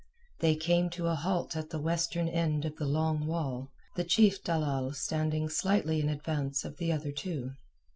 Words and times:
They 0.39 0.55
came 0.55 0.89
to 0.97 1.05
a 1.09 1.13
halt 1.13 1.55
at 1.55 1.69
the 1.69 1.79
western 1.79 2.27
end 2.27 2.65
of 2.65 2.75
the 2.77 2.87
long 2.87 3.27
wall, 3.27 3.71
the 3.95 4.03
chief 4.03 4.43
dalal 4.43 4.93
standing 4.93 5.47
slightly 5.47 5.99
in 6.01 6.09
advance 6.09 6.65
of 6.65 6.77
the 6.77 6.91
other 6.91 7.11
two. 7.11 7.51